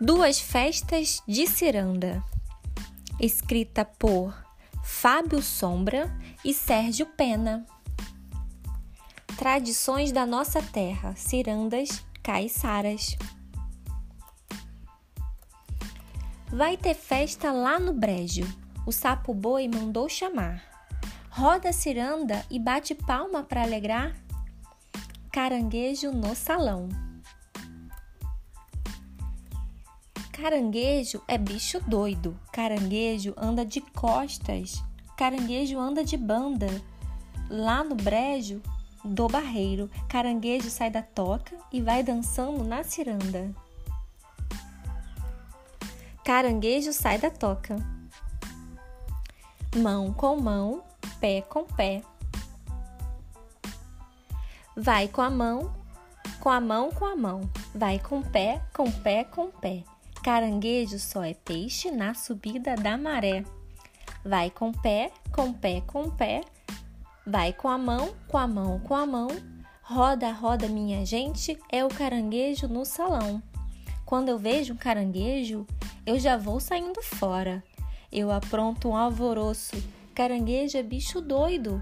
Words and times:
Duas 0.00 0.38
Festas 0.38 1.20
de 1.26 1.44
Ciranda, 1.48 2.22
escrita 3.18 3.84
por 3.84 4.32
Fábio 4.84 5.42
Sombra 5.42 6.08
e 6.44 6.54
Sérgio 6.54 7.04
Pena. 7.04 7.66
Tradições 9.36 10.12
da 10.12 10.24
nossa 10.24 10.62
terra, 10.62 11.16
cirandas 11.16 12.04
caiçaras. 12.22 13.16
Vai 16.46 16.76
ter 16.76 16.94
festa 16.94 17.50
lá 17.50 17.80
no 17.80 17.92
brejo, 17.92 18.46
o 18.86 18.92
sapo 18.92 19.34
boi 19.34 19.66
mandou 19.66 20.08
chamar. 20.08 20.62
Roda 21.28 21.70
a 21.70 21.72
ciranda 21.72 22.46
e 22.48 22.60
bate 22.60 22.94
palma 22.94 23.42
para 23.42 23.64
alegrar. 23.64 24.14
Caranguejo 25.32 26.12
no 26.12 26.36
salão. 26.36 27.07
Caranguejo 30.40 31.20
é 31.26 31.36
bicho 31.36 31.80
doido. 31.80 32.38
Caranguejo 32.52 33.34
anda 33.36 33.66
de 33.66 33.80
costas. 33.80 34.80
Caranguejo 35.16 35.76
anda 35.80 36.04
de 36.04 36.16
banda. 36.16 36.68
Lá 37.50 37.82
no 37.82 37.96
brejo 37.96 38.62
do 39.04 39.26
barreiro, 39.26 39.90
caranguejo 40.08 40.70
sai 40.70 40.90
da 40.90 41.02
toca 41.02 41.56
e 41.72 41.82
vai 41.82 42.04
dançando 42.04 42.62
na 42.62 42.84
ciranda. 42.84 43.52
Caranguejo 46.24 46.92
sai 46.92 47.18
da 47.18 47.30
toca. 47.30 47.74
Mão 49.74 50.12
com 50.12 50.40
mão, 50.40 50.84
pé 51.18 51.42
com 51.42 51.64
pé. 51.64 52.00
Vai 54.76 55.08
com 55.08 55.20
a 55.20 55.30
mão, 55.30 55.74
com 56.38 56.48
a 56.48 56.60
mão 56.60 56.92
com 56.92 57.06
a 57.06 57.16
mão. 57.16 57.40
Vai 57.74 57.98
com 57.98 58.22
pé, 58.22 58.62
com 58.72 58.88
pé 58.88 59.24
com 59.24 59.50
pé. 59.50 59.82
Caranguejo 60.22 60.98
só 60.98 61.22
é 61.22 61.32
peixe 61.32 61.90
na 61.90 62.12
subida 62.12 62.74
da 62.74 62.98
maré. 62.98 63.44
Vai 64.24 64.50
com 64.50 64.72
pé, 64.72 65.12
com 65.32 65.52
pé, 65.52 65.80
com 65.86 66.10
pé. 66.10 66.42
Vai 67.24 67.52
com 67.52 67.68
a 67.68 67.78
mão, 67.78 68.14
com 68.26 68.36
a 68.36 68.46
mão, 68.46 68.80
com 68.80 68.94
a 68.94 69.06
mão. 69.06 69.28
Roda, 69.82 70.30
roda, 70.32 70.68
minha 70.68 71.06
gente, 71.06 71.58
é 71.70 71.84
o 71.84 71.88
caranguejo 71.88 72.66
no 72.66 72.84
salão. 72.84 73.42
Quando 74.04 74.28
eu 74.28 74.38
vejo 74.38 74.74
um 74.74 74.76
caranguejo, 74.76 75.66
eu 76.04 76.18
já 76.18 76.36
vou 76.36 76.58
saindo 76.58 77.00
fora. 77.00 77.62
Eu 78.10 78.30
apronto 78.30 78.88
um 78.88 78.96
alvoroço. 78.96 79.76
Caranguejo 80.14 80.76
é 80.76 80.82
bicho 80.82 81.20
doido. 81.20 81.80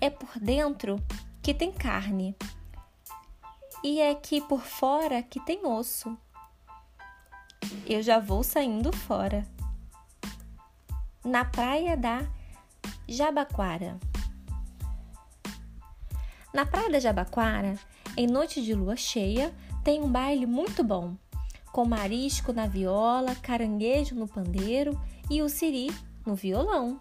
É 0.00 0.10
por 0.10 0.38
dentro 0.38 1.02
que 1.42 1.54
tem 1.54 1.72
carne. 1.72 2.36
E 3.82 4.00
é 4.00 4.10
aqui 4.10 4.40
por 4.42 4.60
fora 4.60 5.22
que 5.22 5.40
tem 5.40 5.64
osso 5.64 6.16
eu 7.86 8.02
já 8.02 8.18
vou 8.18 8.42
saindo 8.42 8.92
fora. 8.92 9.46
Na 11.24 11.44
praia 11.44 11.96
da 11.96 12.26
Jabaquara. 13.08 13.98
Na 16.52 16.64
praia 16.64 16.90
da 16.90 17.00
Jabaquara, 17.00 17.78
em 18.16 18.26
noite 18.26 18.62
de 18.62 18.74
lua 18.74 18.96
cheia, 18.96 19.52
tem 19.82 20.02
um 20.02 20.08
baile 20.08 20.46
muito 20.46 20.84
bom, 20.84 21.16
com 21.72 21.84
marisco 21.84 22.52
na 22.52 22.66
viola, 22.66 23.34
caranguejo 23.36 24.14
no 24.14 24.28
pandeiro 24.28 24.98
e 25.30 25.42
o 25.42 25.48
siri 25.48 25.90
no 26.24 26.34
violão. 26.34 27.00